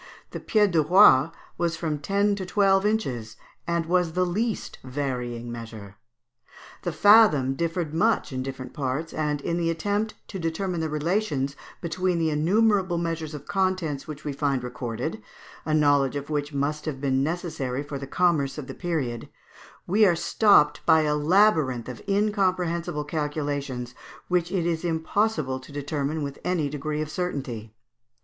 The 0.31 0.39
pied 0.39 0.71
de 0.71 0.81
roi 0.81 1.29
was 1.59 1.77
from 1.77 1.99
ten 1.99 2.33
to 2.33 2.43
twelve 2.43 2.87
inches, 2.87 3.35
and 3.67 3.85
was 3.85 4.13
the 4.13 4.25
least 4.25 4.79
varying 4.83 5.51
measure. 5.51 5.95
The 6.81 6.91
fathom 6.91 7.53
differed 7.53 7.93
much 7.93 8.33
in 8.33 8.41
different 8.41 8.73
parts, 8.73 9.13
and 9.13 9.41
in 9.41 9.57
the 9.57 9.69
attempt 9.69 10.15
to 10.29 10.39
determine 10.39 10.79
the 10.81 10.89
relations 10.89 11.55
between 11.81 12.17
the 12.17 12.31
innumerable 12.31 12.97
measures 12.97 13.35
of 13.35 13.45
contents 13.45 14.07
which 14.07 14.25
we 14.25 14.33
find 14.33 14.63
recorded 14.63 15.21
a 15.65 15.73
knowledge 15.75 16.15
of 16.15 16.31
which 16.31 16.51
must 16.51 16.85
have 16.85 16.99
been 16.99 17.21
necessary 17.21 17.83
for 17.83 17.99
the 17.99 18.07
commerce 18.07 18.57
of 18.57 18.65
the 18.65 18.73
period 18.73 19.29
we 19.85 20.03
are 20.03 20.15
stopped 20.15 20.83
by 20.87 21.01
a 21.01 21.13
labyrinth 21.15 21.87
of 21.87 22.01
incomprehensible 22.07 23.03
calculations, 23.03 23.93
which 24.29 24.51
it 24.51 24.65
is 24.65 24.83
impossible 24.83 25.59
to 25.59 25.71
determine 25.71 26.23
with 26.23 26.39
any 26.43 26.69
degree 26.69 27.01
of 27.03 27.11
certainty. 27.11 27.75